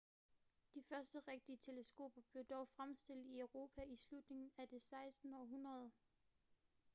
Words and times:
de 0.73 0.83
første 0.89 1.19
rigtige 1.27 1.57
teleskoper 1.57 2.21
blev 2.31 2.43
dog 2.43 2.67
fremstillet 2.67 3.25
i 3.25 3.39
europa 3.39 3.81
i 3.81 3.97
slutningen 3.97 4.51
af 4.57 4.67
det 4.69 4.81
16. 4.81 5.33
århundrede 5.33 5.91